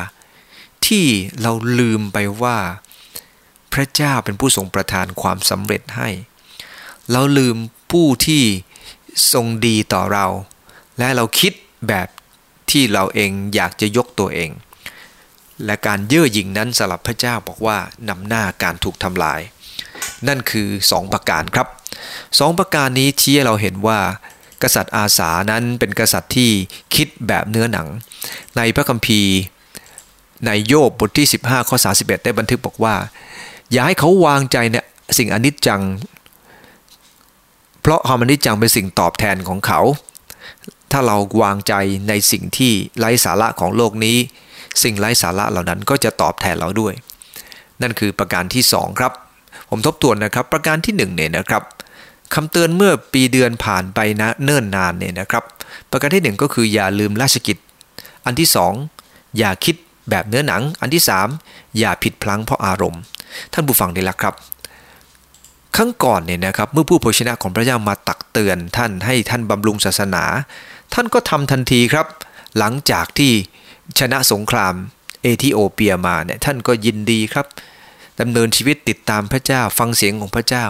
[0.87, 1.05] ที่
[1.41, 2.57] เราลืมไปว่า
[3.73, 6.09] พระเจ้าเป็นผู้ทรงประทานความสำเร็จให้
[7.11, 7.55] เราลืม
[7.91, 8.43] ผู้ที่
[9.33, 10.27] ทรงดีต่อเรา
[10.97, 11.53] และเราคิด
[11.87, 12.07] แบบ
[12.71, 14.51] ที่เราเองอยากจะยกตัวเอง
[15.65, 17.77] และการเย่อหยิ่งนั้นสำหรับพระเจ้าบอกว่า
[18.09, 19.41] นำหน้าการถูกทำลาย
[20.27, 21.67] นั่นคือสองประการครับ
[22.39, 23.99] สองประการนี้ชี้ให้เราเห็นว่า
[24.63, 26.51] กษัตริย์อาสานั้นเป็นกษัตริย์ที่
[26.95, 27.87] คิดแบบเนื้อหนัง
[28.57, 29.33] ในพระคัมภีร์
[30.45, 32.95] ในโยบบทที่ 15ข้อ31 ได้บันทึกบอกว่า
[33.71, 34.85] อย่าให้เขาวางใจเนี่ย
[35.17, 35.81] สิ่งอนิจจัง
[37.81, 39.79] เพราะความอนิจจังเป็นสิ่งตอบแทนของเขา
[40.91, 41.73] ถ้าเราวางใจ
[42.09, 44.17] ในสิ่งที่ไร้สาระของโลกนี้
[44.83, 46.93] สิ่งไร้สาระเหล่านั้นก็จะตอบแทนเราด้วย
[47.81, 49.11] นั่นคือประการที่ 2 ครับ
[49.69, 51.63] ผมทบทวนนะครับ ประการที่1เนี่ยนะครับ
[52.33, 55.43] คำเตือนเมื่อปีเดือนผ่านไปนะเนิ่นนานเนี่ยนะครับ
[55.91, 57.57] ประการที่ 1 ก็คืออย่าลืมราชกิจ
[58.25, 58.49] อันที่
[58.93, 59.75] 2 อย่าคิด
[60.09, 61.03] แบบเนื้อหนัง อันที่
[61.39, 63.01] 3 อย่าผิดพลั้งเพราะอารมณ์
[63.53, 64.33] ท่านผู้ฟังได้ละครับ
[65.75, 70.23] ครั้งก่อนเนี่ยนะครับเมื่อผู้เผยชนะของพระเจ้ามาตักเตือนท่านให้ท่านบำรุงศาสนา
[70.93, 72.07] ท่านก็ทำทันทีครับ
[72.57, 73.31] หลังจากที่
[73.99, 74.73] ชนะสงคราม
[75.21, 77.45] เอธิโอเปียมาเนี่ยท่านก็ยินดีครับ
[78.19, 80.65] ดำเนินชีวิตติดตามพระเจ้าฟังเสียงของพระเจ้า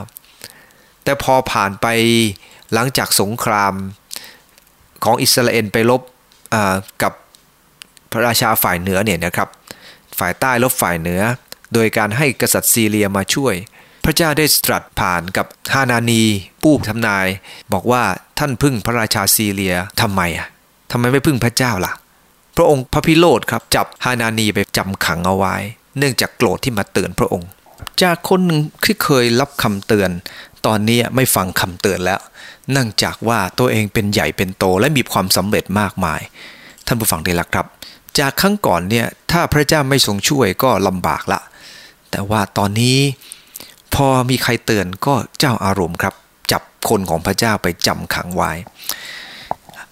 [1.03, 1.87] แต่พอผ่านไป
[2.73, 3.73] หลังจากสงคราม
[5.03, 6.01] ของอิสราเอลไปลบ
[7.03, 7.13] กับ
[8.11, 9.49] พระราชาฝ่ายเหนือเนี่ยนะครับ
[10.19, 11.21] ฝ่ายใต้ลบฝ่ายเหนือ
[11.73, 13.55] โดยการให้กษัตริย์ซีเรียมาช่วย
[14.05, 16.23] พระเจ้าได้ตรัสผ่านกับฮานานี
[16.63, 17.27] ผู้ทำนาย
[17.73, 18.03] บอกว่า
[18.39, 20.47] ท่านพึ่งพระราชาซีเรียทำไมอะ
[20.91, 21.93] ทำไมไม่พึ่งพระเจ้าล่ะ
[22.55, 25.55] พระองค์พระพิโรธครับจับฮานานีไปจำขังเอาไว้
[25.97, 27.49] เนื่องจากโกรธที่มาเตือนพระองค์
[28.01, 30.09] จากคนหนึ่งที่เคยรับคำเตือน
[30.65, 32.19] ตอนนี้ไม่ฟังคำเตือนแล้ว
[32.71, 36.21] เนื่องจากว่าตัวเองเป็นใหญ่เป็นโตและมีความสำเร็จมากมาย
[36.85, 37.65] ท่านผู้ฟังได้ละครับ
[38.19, 41.39] จากครั้งก่อนเนี่ยถ้าพระเจ้าไม่ทรงช่วยก็ลำบากละ
[42.11, 42.97] แต่ว่าตอนนี้
[43.95, 46.13] พอมีใครเตือนก็เจ้าอารมณ์ครับ
[46.51, 48.51] จับคนของพระเจ้าไปจำขังไว้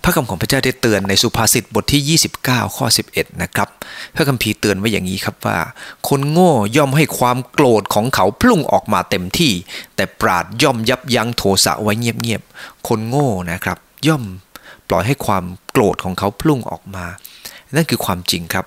[0.03, 3.69] พระคำของพระเจ้าได้เตือนในสุภาษิตบทที่ 29 ข้อ 11 นะครับ
[4.15, 5.57] พระคัมภีร์เตือนไว้อย่างนี้ครับว่า
[6.07, 9.53] คนโง่ย่อมให้ความโกรธของเขาพุ่งออกมาเต็มที่
[9.95, 14.23] แต่ปราดย่อมยับยั้งโทสะไว้เงียบๆ คนโง่นะครับ ย่อม
[14.87, 17.05] ปล่อยให้ความโกรธของเขาพุ่งออกมา
[17.75, 18.65] นั่นคือความจริงครับ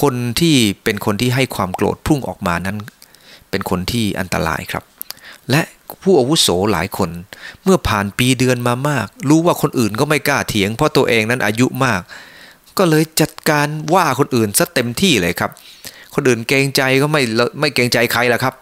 [0.00, 2.76] คนที่เป็นคนที่ให้ความโกรธพุ่งออกมานั้น
[3.54, 4.84] เป็นคนที่อันตรายครับ
[5.50, 5.62] และ
[6.02, 7.10] ผู้อาวุโสหลายคน
[7.62, 12.00] เมื่อผ่านปีเดือนมามาก รู้ว่าคนอื่นก็ไม่กล้าเถียง เพราะตัวเองนั้นอายุมาก
[12.78, 15.50] ก็เลยจัดการว่าคนอื่นซะเต็มที่เลยครับ
[16.14, 17.22] คนอื่นเกรงใจก็ไม่
[17.60, 18.54] ไม่เกรงใจใครละครับ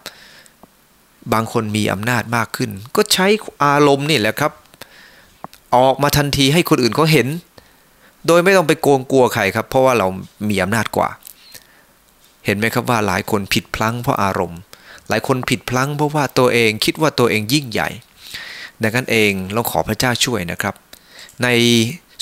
[1.33, 3.27] บางคนมีอำนาจมากขึ้น ก็ใช้
[3.65, 4.51] อารมณ์นี่แหละครับ
[5.75, 7.27] ออกมาทันทีให้คนอื่นเขาเห็น
[8.27, 10.07] โดยไม่ต้องไปโกงกลัวใครครับ เพราะว่าเรา
[10.49, 11.09] มีอำนาจกว่า
[12.45, 14.59] เห็นไหมครับว่าหลายคนผิดพลั้งเพราะอารมณ์
[15.09, 17.89] หลายคนผิดพลั้งเพราะว่าตัวเองคิดว่าตัวเองยิ่งใหญ่
[18.81, 20.75] ดังนั้นเองเราขอพระเจ้าช่วยนะครับ
[21.43, 21.47] ใน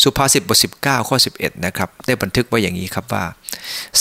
[0.04, 3.24] สุภาษิตบทสิบ19ข้อ 11 นะครับ ได้บันทึกไว้อย่างนี้ครับว่า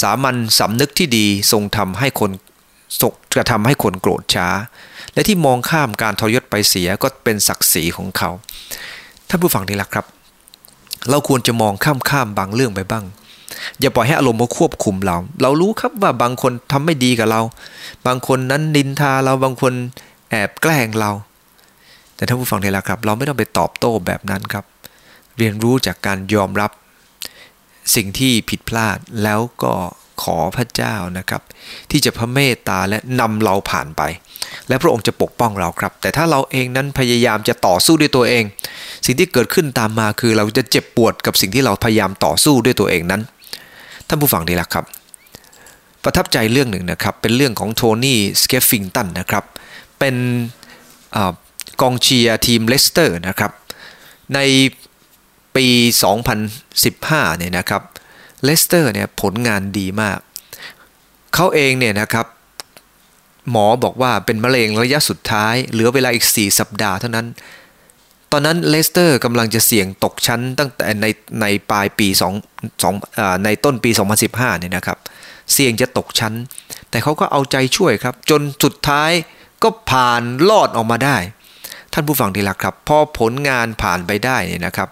[0.01, 2.31] สามัญสำนึกที่ดีทรงทำให้คน
[3.35, 4.49] กระทำให้คนโกรธช้า
[5.15, 8.31] และที่มองข้ามการทรยศไปเสียก็เป็นศักดิ์ศรีของเขา
[9.29, 10.07] ท่านผู้ฟังที่รักครับ
[11.11, 13.05] เราควรจะมองข้ามข้ามบางเรื่องไปบ้าง
[13.81, 17.41] อย่าปล่อยให้อารมณ์มาควบคุมเรา เรารู้ครับว่าบางคนทำไม่ดีกับเรา
[18.07, 19.73] บางคนนั้นนินทาเราบางคน
[20.31, 21.11] แอบแกล้งเรา
[22.17, 24.65] แต่ท่านผู้ฟังที่รักครับ เราไม่ต้องไปตอบโต้แบบนั้นครับ
[25.39, 26.71] เรียนรู้จากการยอมรับ
[27.95, 29.73] สิ่งที่ผิดพลาดแล้วก็
[30.23, 31.43] ขอพระเจ้านะครับ
[31.91, 34.03] ที่จะพระเมตตาและนำเราผ่านไป
[34.69, 38.45] และพระองค์จะปกป้องเราครับ แต่ถ้าเราเองนั้นพยายามจะต่อสู้ด้วยตัวเอง
[39.07, 43.23] สิ่งที่เกิดขึ้นตามมาคือเราจะเจ็บปวดกับสิ่งที่เราพยายามต่อสู้ด้วยตัวเองนั้น
[44.13, 44.85] ท่านผู้ฟังที่รักครับ
[46.05, 49.45] ประทับใจเรื่องหนึ่งนะครับ เป็นเรื่องของโทนี่สเกฟฟิงตันนะครับ
[49.99, 51.19] เป็น
[51.81, 53.53] กองเชียร์ทีมเลสเตอร์นะครับ
[54.35, 54.39] ใน
[55.57, 55.67] ปี
[56.35, 57.83] 2015 เนี่ยนะครับ
[58.45, 60.19] เลสเตอร์เนี่ยผลงานดีมาก
[61.35, 62.27] เขาเองเนี่ยนะครับ
[63.51, 67.27] หมอบอกว่าเป็นมะเร็งระยะสุดท้าย เหลือเวลาอีก 4 สัปดาห์เท่านั้น
[68.33, 71.07] ตอนนั้นเลสเตอร์กำลังจะเสี่ยงตกชั้นตั้งแต่ใน
[71.41, 72.23] ในปลายปี2
[72.83, 73.91] 2ในต้นปี
[74.25, 74.99] 2015เนี่ยนะครับ
[75.53, 76.35] เสี่ยงจะตกชั้น
[76.91, 79.11] แต่เขาก็เอาใจช่วยครับ จนสุดท้าย
[79.63, 81.17] ก็ผ่านลอดออกมาได้
[81.93, 84.89] ท่านผู้ฟังที่รักครับ พอผลงานผ่านไปได้เนี่ยนะครับ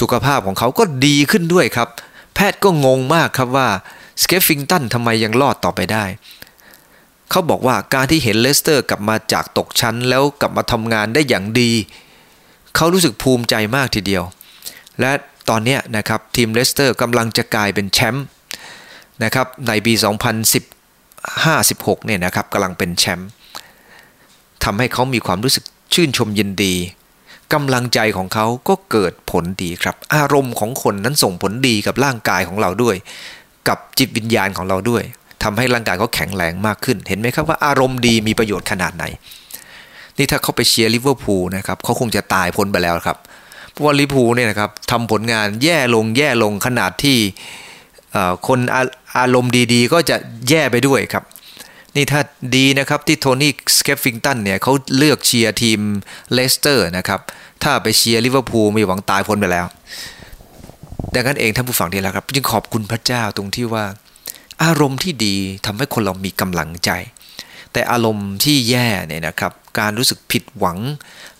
[0.00, 1.88] สุขภาพของเขาก็ดีขึ้นด้วยครับ
[2.34, 3.68] แพทย์ก็งงมากครับว่า
[4.22, 6.04] สเกฟฟิงตันทำไมยังรอดต่อไปได้
[7.30, 11.72] เขาบอกว่าการที่เห็นเลสเตอร์กลับมาจากตกชั้นแล้วกลับมาทำงานได้อย่างดี
[12.76, 14.24] เขารู้สึกภูมิใจมากทีเดียว
[15.00, 15.10] และ
[15.48, 18.26] ตอนนี้นะครับทีมเลสเตอร์กำลังจะกลายเป็นแชมป์
[19.24, 19.92] นะครับในปี
[20.80, 23.28] 2015-16เนี่ยนะครับกำลังเป็นแชมป์
[24.64, 26.74] ทำให้เขามีความรู้สึกชื่นชมยินดี
[27.52, 32.96] กำลังใจของเขาก็เกิดผลดีครับ อารมณ์ของคนนั้นส่งผลดีกับร่างกายของเราด้วย
[33.68, 35.02] กับจิตวิญญาณของเราด้วย
[35.42, 39.04] ทำให้ร่างกายเขาแข็งแรงมากขึ้น เห็นไหมครับว่าอารมณ์ดีมีประโยชน์ขนาดไหน
[40.20, 43.18] นี่ถ้าเขาไปเชียร์ลิเวอร์พูลนะครับเขาคงจะตายพ้นไปแล้วครับ
[43.70, 47.18] เพราะว่าลิเวอร์พูลเนี่ยนะครับทำผลงานแย่ลงแย่ลงขนาดที่
[48.48, 48.58] คน
[49.18, 50.16] อารมณ์ดีๆ ก็จะ
[50.48, 51.24] แย่ไปด้วยครับ
[51.96, 52.20] นี่ถ้า
[52.56, 55.80] ดีนะครับที่โทนี่สเคฟฟิงตันเนี่ยเขาเลือกเชียร์ทีม
[56.32, 57.20] เลสเตอร์นะครับ
[57.62, 59.66] ถ้าไปเชียร์ลิเวอร์พูลมีหวังตายพ้นไปแล้ว
[61.14, 63.84] ดังนั้นเองท่านผู้ฟังที่รักครับ จึงขอบคุณพระเจ้าตรงที่ว่า
[64.64, 65.34] อารมณ์ที่ดี
[65.66, 66.90] ทำให้คนเรามีกำลังใจ
[67.72, 70.78] แต่อารมณ์ที่แย่เนี่ยนะครับการรู้สึกผิดหวัง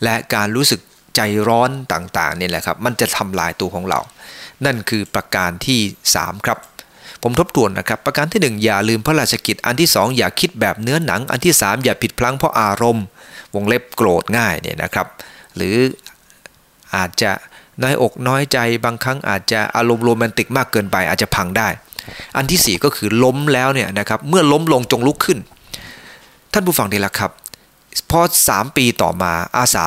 [0.02, 0.80] และการรู้สึก
[1.16, 4.00] ใจร้อนต่างๆเนี่ยแหละครับมันจะทำลายตัวของเรา
[4.64, 5.80] นั่นคือประการที่
[6.14, 6.58] 3 ครับ
[7.22, 13.04] ผมทบทวนนะครับ ประการที่ 1 อย่าลืมพระราชกิจอันที่ 2 อย่าคิดแบบเนื้อหนังอันที่ 3 อย่าผิดพลั้งเพราะอารมณ์
[13.54, 15.06] วงเล็บโกรธง่ายเนี่ยนะครับ
[15.56, 15.76] หรือ
[16.96, 17.32] อาจจะ
[17.82, 21.68] น้อยอกน้อยใจบางครั้งอาจจะอารมณ์โรแมนติกมากเกินไปอาจจะพังได้
[22.36, 25.38] อันที่ 4 ก็คือล้มแล้วเนี่ยนะครับเมื่อล้มลงจงลุกขึ้น
[26.52, 27.30] ท่านผู้ฟังดีละครับ
[28.10, 29.86] พอสามปีต่อมาอาสา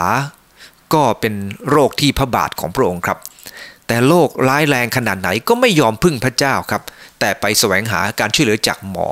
[0.93, 1.33] ก็เป็น
[1.69, 3.17] โรคที่พระบาทของพระองค์ครับ
[3.87, 6.81] แต่โรคร้ายแรงขนาดไหนก็ไม่ยอมพึ่งพระเจ้าครับ
[7.19, 9.09] แต่ไปแสวงหาการช่วยเหลือจากหมอ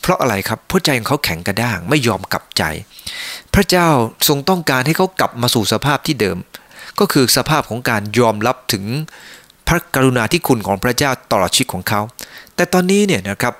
[0.00, 2.62] เพราะอะไรครับเพราะใจของเขาแข็งกระด้างไม่ยอมกลับใจ
[3.54, 3.88] พระเจ้า
[4.28, 6.38] ทรงต้องการให้เขากลับมาสู่สภาพที่เดิม
[6.98, 8.84] ก็คือสภาพของการยอมรับถึง
[9.68, 12.00] พระกรุณาธิคุณของพระเจ้าตลอดชีวิตของเขา
[12.54, 13.54] แต่ตอนนี้เนี่ยนะครับ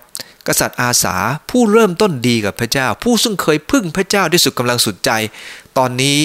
[0.48, 1.16] กษัตริย์อาสา
[1.50, 5.10] ผู้เริ่มต้นดีกับพระเจ้า ผู้ซึ่งเคยพึ่งพระเจ้าด้วยสุดกำลังสุดใจ
[5.78, 6.16] ตอนนี้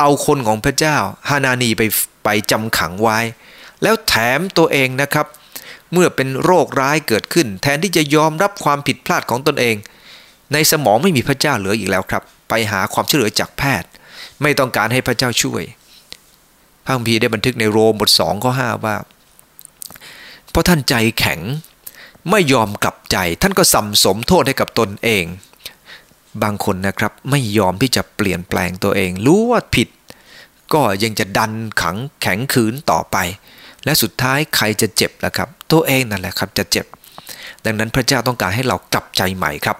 [0.00, 0.96] เอาคนของพระเจ้า
[1.28, 1.82] ฮานานีไป
[2.24, 3.18] ไปจำขังไว้
[3.82, 5.26] แล้วแถมตัวเองนะครับ
[5.92, 9.76] เมื่อเป็นโรคร้ายเกิดขึ้น แทนที่จะยอมรับความผิดพลาดของตนเอง
[10.52, 13.88] ในสมองไม่มีพระเจ้าเหลืออีกแล้วครับ ไปหาความช่วยเหลือจากแพทย์
[14.42, 15.62] ไม่ต้องการให้พระเจ้าช่วย
[16.84, 18.96] พระคัมภีร์ได้บันทึกในโรมบทสองข้อห้าว่า
[20.50, 21.40] เพราะท่านใจแข็ง
[22.30, 25.24] ไม่ยอมกลับใจ ท่านก็สัมสมโทษให้กับตนเอง
[26.42, 29.88] บางคนนะครับไม่ยอมที่จะเปลี่ยนแปลงตัวเอง รู้ว่าผิด
[30.74, 33.16] ก็ยังจะดันขังแข็งขืนต่อไป
[33.84, 36.86] และสุดท้ายใครจะเจ็บล่ะครับ ตัวเองนั่นแหละครับจะเจ็บ
[37.64, 39.76] ดังนั้นพระเจ้าต้องการให้เรากลับใจใหม่ครับ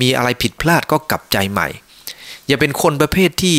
[0.00, 1.68] มีอะไรผิดพลาดก็กลับใจใหม่
[2.46, 3.58] อย่าเป็นคนประเภทที่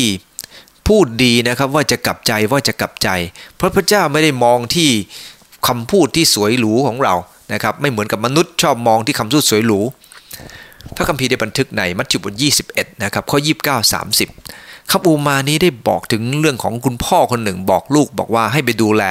[0.88, 3.08] พูดดีนะครับว่าจะกลับใจว่าจะกลับใจ
[3.56, 4.90] เพราะพระเจ้าไม่ได้มองที่
[5.66, 7.14] คำพูดที่สวยหรูของเรา
[7.52, 9.80] นะครับไม่เหมือนกับมนุษย์ชอบมองที่คำพูดสวยหรู
[10.96, 12.34] พระคัมภีร์ได้บันทึกในมัทธิวบท
[12.68, 13.92] 21นะครับข้อ 29
[14.32, 19.04] 30คำอูมานี้ได้บอกถึงเรื่องของคุณพ่อคนหนึ่งบอกลูกบอกว่าให้ไปดูแล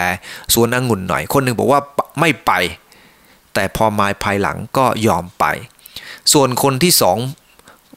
[0.53, 1.81] สวนองุ่นหน่อย คนหนึ่งบอกว่า
[2.19, 2.51] ไม่ไป
[3.53, 5.45] แต่พอมาภายหลังก็ยอมไป
[6.33, 7.17] ส่วนคนที่สอง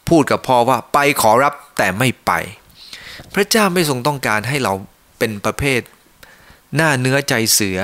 [0.09, 2.31] พูดกับพ่อว่าไปขอรับแต่ไม่ไป
[3.35, 4.72] พระเจ้าไม่ทรงต้องการให้เรา
[5.18, 5.81] เป็นประเภท
[6.76, 7.78] หน้าเนื้อใจเสือ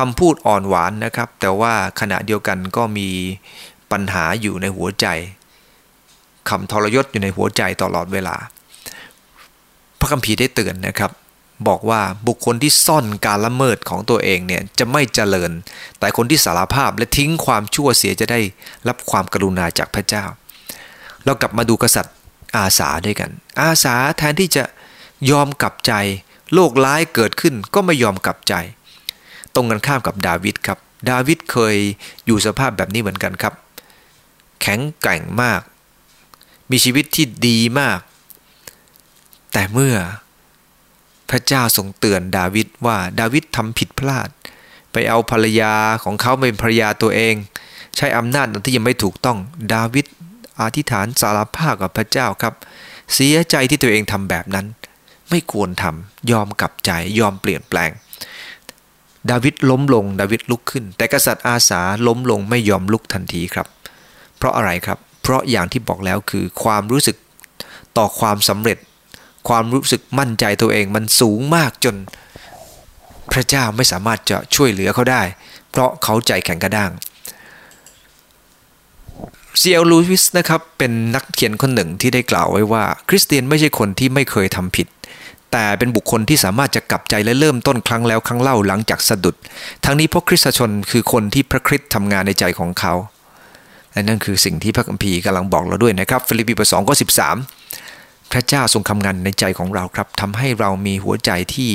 [0.00, 3.08] คำพูดอ่อนหวานนะครับ แต่ว่าขณะเดียวกันก็มี
[3.92, 5.06] ปัญหาอยู่ในหัวใจ
[6.48, 8.36] คำทรยศอยู่ในหัวใจตลอดเวลา
[9.98, 11.10] พระคัมภีร์ได้เตือนนะครับ
[11.68, 15.50] บอกว่าบุคคลที่ซ่อนการละเมิดของตัวเองเนี่ยจะไม่เจริญ
[15.98, 18.40] แต่คนที่สารภาพและทิ้งความชั่วเสียจะได้
[18.88, 20.24] รับความกรุณาจากพระเจ้า
[21.24, 22.14] เรากลับมาดูกษัตริย์
[22.56, 24.64] อาสาด้วยกัน อาสาแทนที่จะ
[25.30, 25.92] ยอมกลับใจ
[26.54, 28.54] โลกร้ายเกิดขึ้นก็ไม่ยอมกลับใจ
[29.54, 30.78] ตรงกันข้ามกับดาวิดครับ
[31.10, 31.76] ดาวิดเคย
[32.26, 33.54] อยู่สภาพแบบนี้เหมือนกันครับ
[34.60, 35.60] แข็งแกร่งมาก
[36.70, 37.98] มีชีวิตที่ดีมาก
[39.52, 39.94] แต่เมื่อ
[41.30, 44.28] พระเจ้าทรงเตือนดาวิดว่าดาวิดทำผิดพลาด
[44.92, 47.34] ไปเอาภรรยาของเขาเป็นภรรยาตัวเอง
[47.96, 49.38] ใช้อำนาจที่ยังไม่ถูกต้อง
[49.74, 50.06] ดาวิด
[50.60, 52.54] อธิษฐานสารภาพกับพระเจ้าครับ
[53.14, 54.66] เสียใจที่ตัวเองทำแบบนั้น
[55.30, 57.90] ไม่ควรทำยอมกลับใจยอมเปลี่ยนแปลง
[59.30, 63.66] ดาวิดล้มลงดาวิดลุกขึ้น แต่กษัตริย์อาสาล้มลงไม่ยอมลุกทันทีครับ
[64.36, 67.16] เพราะอะไรครับ เพราะอย่างที่บอกแล้วคือความรู้สึก
[67.96, 68.78] ต่อความสำเร็จ
[69.48, 71.96] ความรู้สึกมั่นใจตัวเองมันสูงมากจน
[73.32, 75.22] พระเจ้าไม่สามารถจะช่วยเหลือเขาได้
[75.70, 76.90] เพราะเขาใจแข็งกระด้าง
[79.58, 84.86] ซีเอสลูอิสนะครับเป็นนักเขียนคนหนึ่งที่ได้กล่าวไว้ว่า คริสเตียนไม่ใช่คนที่ไม่เคยทำผิด
[85.52, 89.36] แต่เป็นบุคคลที่สามารถจะกลับใจและเริ่มต้นครั้งแล้วครั้งเล่าหลังจากสะดุด
[89.84, 92.94] ทั้งนี้เพราะคริสตชนคือคนที่พระคริสต์ทำงานในใจของเขา
[93.92, 97.36] และนั่นคือสิ่งที่พระคัมภีร์กำลังบอกเราด้วยนะครับฟีลิปปีบทสองข้อสิบสาม
[98.32, 101.70] พระเจ้าทรงทำงานในใจของเราครับทำให้เรามีหัวใจที่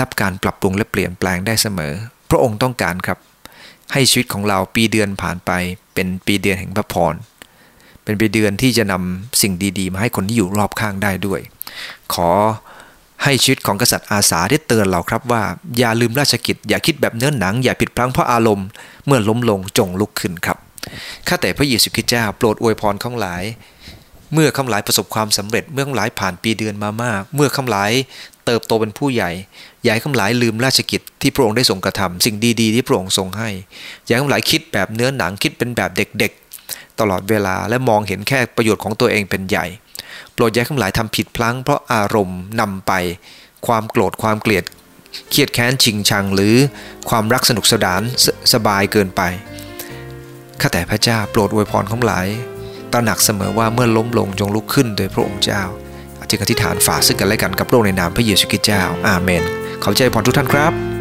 [0.00, 1.92] รับการปรับปรุงและเปลี่ยนแปลงได้เสมอ
[2.30, 3.18] พระองค์ต้องการครับ
[3.92, 5.50] ให้ชีวิตของเราปีเดือนผ่านไป
[5.94, 7.14] เป็นปีเดือนแห่งพระพร
[8.04, 11.40] เป็นปีเดือนที่จะนำสิ่งดีๆ มาให้คนที่อยู่รอบข้างได้ด้วย
[12.14, 12.30] ขอ
[13.24, 15.42] ให้ชีวิตของกษัตริย์อาสาได้เตือนเราครับว่า
[15.78, 18.66] อย่าลืมราชกิจ อย่าคิดแบบเนื้อหนัง อย่าผิดพลั้งเพราะอารมณ์
[19.06, 20.58] เมื่อล้มลงจงลุกขึ้นครับ
[21.28, 23.42] ข้าแต่พระเยซูคริสต์เจ้าโปรดอวยพรข้างหลาย
[24.32, 27.90] เมื่อข้าหลายประสบความสำเร็จเมื่อข้าหลายผ่านปีเดือนมามาก เมื่อข้าหลาย
[28.46, 29.30] เติบโตเป็นผู้ใหญ่
[29.82, 33.50] อย่าให้ข้าหลายลืมราชกิจที่พระองค์ได้ทรงกระทำสิ่งดีๆที่พระองค์ทรงให้
[34.04, 39.66] อย่าให้ข้าหลายคิดแบบเนื้อหนังคิดเป็นแบบเด็กๆ ตลอดเวลาและมองเห็นแค่ประโยชน์ของตัวเองเป็นใหญ่
[40.34, 42.92] โปรดอย่าทั้งหลายทำผิดพลั้งเพราะอารมณ์นำไป
[43.66, 44.64] ความโกรธความเกลียด
[45.30, 46.54] เครียดแค้นชิงชังหรือ
[47.08, 49.22] ความรักสนุกสนานสสบายเกินไป
[50.60, 52.26] ข้าแต่พระเจ้าโปรดอวยพรของหลาย
[52.92, 55.62] ตระหนักเสมอว่าเมื่อล้มลงจงลุกขึ้นโดยพระองค์เจ้า
[56.28, 59.42] จึงอธิษฐานฝ่าซึ่งกันและกันกับโลกในนามพระเยซูคริสต์เจ้า อาเมน
[59.82, 60.93] ขอใจพรทุกท่านครับ